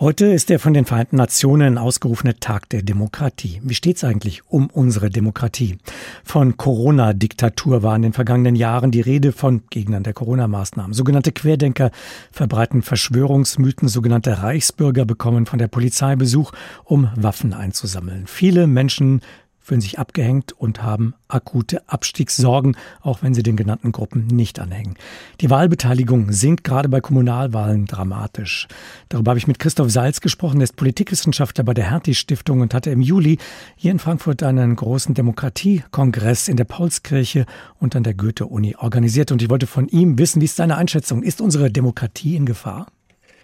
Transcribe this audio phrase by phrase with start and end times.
[0.00, 3.60] Heute ist der von den Vereinten Nationen ausgerufene Tag der Demokratie.
[3.62, 5.76] Wie steht es eigentlich um unsere Demokratie?
[6.24, 10.94] Von Corona-Diktatur war in den vergangenen Jahren die Rede von Gegnern der Corona-Maßnahmen.
[10.94, 11.90] Sogenannte Querdenker
[12.32, 16.52] verbreiten Verschwörungsmythen, sogenannte Reichsbürger bekommen von der Polizei Besuch,
[16.84, 18.26] um Waffen einzusammeln.
[18.26, 19.20] Viele Menschen
[19.60, 24.96] fühlen sich abgehängt und haben akute Abstiegssorgen, auch wenn sie den genannten Gruppen nicht anhängen.
[25.40, 28.66] Die Wahlbeteiligung sinkt gerade bei Kommunalwahlen dramatisch.
[29.08, 32.74] Darüber habe ich mit Christoph Salz gesprochen, er ist Politikwissenschaftler bei der Hertie Stiftung und
[32.74, 33.38] hatte im Juli
[33.76, 37.46] hier in Frankfurt einen großen Demokratiekongress in der Paulskirche
[37.78, 39.30] und an der Goethe-Uni organisiert.
[39.30, 41.22] Und ich wollte von ihm wissen, wie ist seine Einschätzung?
[41.22, 42.86] Ist unsere Demokratie in Gefahr?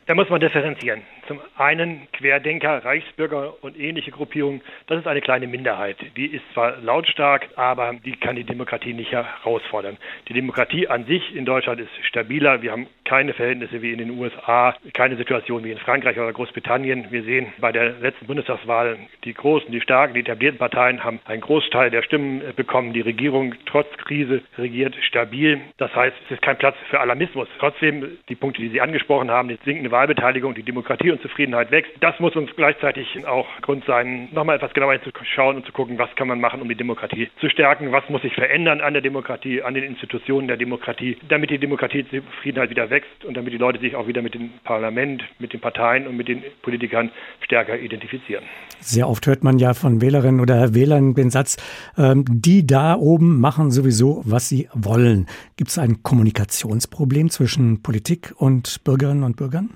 [0.07, 1.03] Da muss man differenzieren.
[1.27, 4.61] Zum einen Querdenker, Reichsbürger und ähnliche Gruppierungen.
[4.87, 5.97] Das ist eine kleine Minderheit.
[6.17, 9.97] Die ist zwar lautstark, aber die kann die Demokratie nicht herausfordern.
[10.29, 12.63] Die Demokratie an sich in Deutschland ist stabiler.
[12.63, 17.11] Wir haben keine Verhältnisse wie in den USA, keine Situation wie in Frankreich oder Großbritannien.
[17.11, 21.41] Wir sehen bei der letzten Bundestagswahl, die großen, die starken, die etablierten Parteien haben einen
[21.41, 22.93] Großteil der Stimmen bekommen.
[22.93, 25.61] Die Regierung trotz Krise regiert stabil.
[25.79, 27.49] Das heißt, es ist kein Platz für Alarmismus.
[27.59, 31.91] Trotzdem die Punkte, die Sie angesprochen haben, die sinkende Wahlbeteiligung, die Demokratie und Zufriedenheit wächst.
[32.01, 36.15] Das muss uns gleichzeitig auch Grund sein, nochmal etwas genauer hinzuschauen und zu gucken, was
[36.17, 39.63] kann man machen, um die Demokratie zu stärken, was muss sich verändern an der Demokratie,
[39.63, 43.97] an den Institutionen der Demokratie, damit die Demokratiezufriedenheit wieder wächst und damit die Leute sich
[43.97, 48.45] auch wieder mit dem Parlament, mit den Parteien und mit den Politikern stärker identifizieren.
[48.81, 51.57] Sehr oft hört man ja von Wählerinnen oder Wählern den Satz,
[51.97, 55.27] ähm, die da oben machen sowieso, was sie wollen.
[55.57, 59.71] Gibt es ein Kommunikationsproblem zwischen Politik und Bürgerinnen und Bürgern?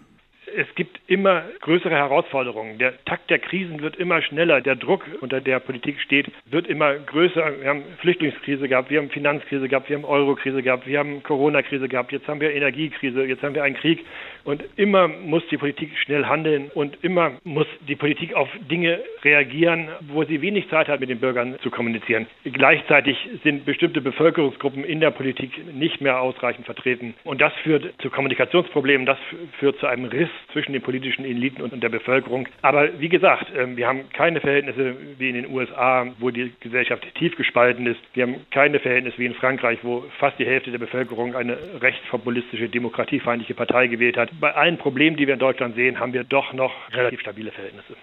[0.56, 2.79] Es gibt immer größere Herausforderungen.
[2.79, 4.61] Der Takt der Krisen wird immer schneller.
[4.61, 7.61] Der Druck, unter der Politik steht, wird immer größer.
[7.61, 11.89] Wir haben Flüchtlingskrise gehabt, wir haben Finanzkrise gehabt, wir haben Eurokrise gehabt, wir haben Corona-Krise
[11.89, 14.05] gehabt, jetzt haben wir Energiekrise, jetzt haben wir einen Krieg.
[14.45, 19.89] Und immer muss die Politik schnell handeln und immer muss die Politik auf Dinge reagieren,
[20.09, 22.27] wo sie wenig Zeit hat, mit den Bürgern zu kommunizieren.
[22.45, 27.15] Gleichzeitig sind bestimmte Bevölkerungsgruppen in der Politik nicht mehr ausreichend vertreten.
[27.25, 29.19] Und das führt zu Kommunikationsproblemen, das
[29.59, 32.49] führt zu einem Riss zwischen den politischen Eliten und der Bevölkerung.
[32.62, 37.06] Aber wie gesagt, ähm, wir haben keine Verhältnisse wie in den USA, wo die Gesellschaft
[37.15, 38.00] tief gespalten ist.
[38.15, 42.69] Wir haben keine Verhältnisse wie in Frankreich, wo fast die Hälfte der Bevölkerung eine rechtspopulistische,
[42.69, 44.31] demokratiefeindliche Partei gewählt hat.
[44.41, 47.94] Bei allen Problemen, die wir in Deutschland sehen, haben wir doch noch relativ stabile Verhältnisse.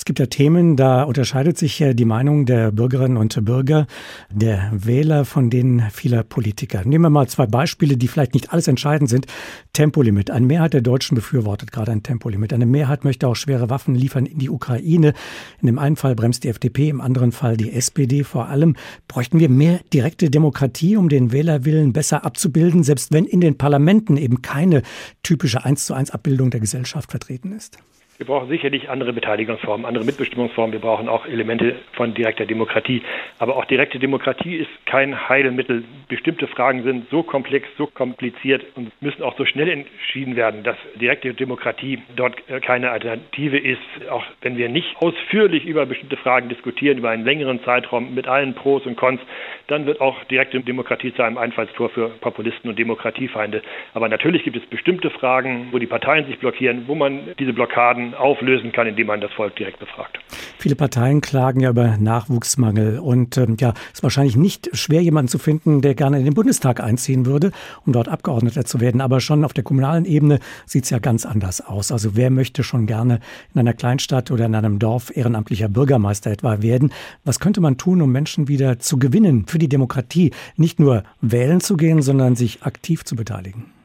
[0.00, 3.86] Es gibt ja Themen, da unterscheidet sich die Meinung der Bürgerinnen und Bürger,
[4.30, 6.86] der Wähler von denen vieler Politiker.
[6.86, 9.26] Nehmen wir mal zwei Beispiele, die vielleicht nicht alles entscheidend sind.
[9.74, 10.30] Tempolimit.
[10.30, 12.54] Eine Mehrheit der Deutschen befürwortet gerade ein Tempolimit.
[12.54, 15.12] Eine Mehrheit möchte auch schwere Waffen liefern in die Ukraine.
[15.60, 18.24] In dem einen Fall bremst die FDP, im anderen Fall die SPD.
[18.24, 23.42] Vor allem bräuchten wir mehr direkte Demokratie, um den Wählerwillen besser abzubilden, selbst wenn in
[23.42, 24.80] den Parlamenten eben keine
[25.22, 27.76] typische 1 zu 1 Abbildung der Gesellschaft vertreten ist.
[28.20, 30.74] Wir brauchen sicherlich andere Beteiligungsformen, andere Mitbestimmungsformen.
[30.74, 33.00] Wir brauchen auch Elemente von direkter Demokratie.
[33.38, 35.84] Aber auch direkte Demokratie ist kein Heilmittel.
[36.06, 40.76] Bestimmte Fragen sind so komplex, so kompliziert und müssen auch so schnell entschieden werden, dass
[40.96, 43.80] direkte Demokratie dort äh, keine Alternative ist.
[44.10, 48.52] Auch wenn wir nicht ausführlich über bestimmte Fragen diskutieren, über einen längeren Zeitraum mit allen
[48.52, 49.22] Pros und Cons,
[49.68, 53.62] dann wird auch direkte Demokratie zu einem Einfallstor für Populisten und Demokratiefeinde.
[53.94, 58.09] Aber natürlich gibt es bestimmte Fragen, wo die Parteien sich blockieren, wo man diese Blockaden
[58.14, 60.18] auflösen kann, indem man das Volk direkt befragt.
[60.58, 65.28] Viele Parteien klagen ja über Nachwuchsmangel und ähm, ja, es ist wahrscheinlich nicht schwer, jemanden
[65.28, 67.52] zu finden, der gerne in den Bundestag einziehen würde,
[67.86, 69.00] um dort Abgeordneter zu werden.
[69.00, 71.92] Aber schon auf der kommunalen Ebene sieht es ja ganz anders aus.
[71.92, 73.20] Also wer möchte schon gerne
[73.54, 76.92] in einer Kleinstadt oder in einem Dorf ehrenamtlicher Bürgermeister etwa werden?
[77.24, 80.32] Was könnte man tun, um Menschen wieder zu gewinnen für die Demokratie?
[80.56, 83.79] Nicht nur wählen zu gehen, sondern sich aktiv zu beteiligen.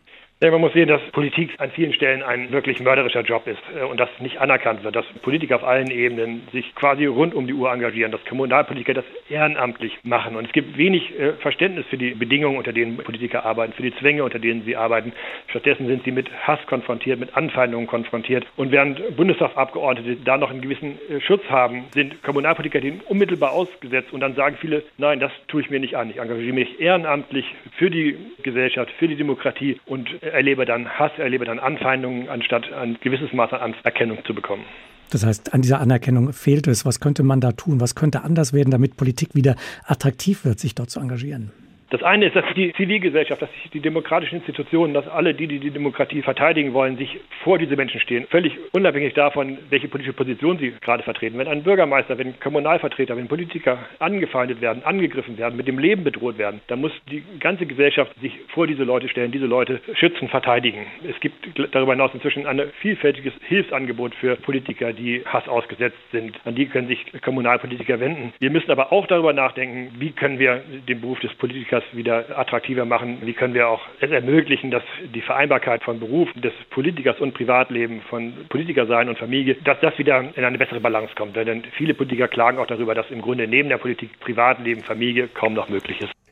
[0.46, 3.84] Ja, man muss sehen, dass Politik an vielen Stellen ein wirklich mörderischer Job ist äh,
[3.84, 7.54] und das nicht anerkannt wird, dass Politiker auf allen Ebenen sich quasi rund um die
[7.56, 10.36] Uhr engagieren, dass Kommunalpolitiker das ehrenamtlich machen.
[10.36, 13.96] Und es gibt wenig äh, Verständnis für die Bedingungen, unter denen Politiker arbeiten, für die
[13.96, 15.14] Zwänge, unter denen sie arbeiten.
[15.48, 18.46] Stattdessen sind sie mit Hass konfrontiert, mit Anfeindungen konfrontiert.
[18.56, 24.14] Und während Bundestagsabgeordnete da noch einen gewissen äh, Schutz haben, sind Kommunalpolitiker denen unmittelbar ausgesetzt.
[24.14, 26.12] Und dann sagen viele, nein, das tue ich mir nicht an.
[26.12, 27.46] Ich engagiere mich ehrenamtlich
[27.80, 32.97] für die Gesellschaft, für die Demokratie und erlebe dann Hass, erlebe dann Anfeindungen, anstatt ein
[33.02, 34.66] gewisses Maß an Anerkennung zu bekommen.
[35.11, 36.85] Das heißt, an dieser Anerkennung fehlt es.
[36.85, 37.79] Was könnte man da tun?
[37.79, 39.55] Was könnte anders werden, damit Politik wieder
[39.85, 41.52] attraktiv wird, sich dort zu engagieren?
[41.96, 45.72] Das eine ist, dass die Zivilgesellschaft, dass die demokratischen Institutionen, dass alle, die, die die
[45.72, 50.74] Demokratie verteidigen wollen, sich vor diese Menschen stehen, völlig unabhängig davon, welche politische Position sie
[50.82, 51.38] gerade vertreten.
[51.38, 56.38] Wenn ein Bürgermeister, wenn Kommunalvertreter, wenn Politiker angefeindet werden, angegriffen werden, mit dem Leben bedroht
[56.38, 60.86] werden, dann muss die ganze Gesellschaft sich vor diese Leute stellen, diese Leute schützen, verteidigen.
[61.09, 66.36] Es gibt darüber hinaus inzwischen ein vielfältiges Hilfsangebot für Politiker, die Hass ausgesetzt sind.
[66.44, 68.34] An die können sich Kommunalpolitiker wenden.
[68.40, 72.85] Wir müssen aber auch darüber nachdenken, wie können wir den Beruf des Politikers wieder attraktiver
[72.85, 74.84] machen, wie können wir auch es ermöglichen, dass
[75.14, 79.97] die Vereinbarkeit von Beruf des Politikers und Privatleben, von Politiker sein und Familie, dass das
[79.97, 81.35] wieder in eine bessere Balance kommt.
[81.35, 85.53] Denn viele Politiker klagen auch darüber, dass im Grunde neben der Politik Privatleben, Familie kaum
[85.53, 86.25] noch möglich ist.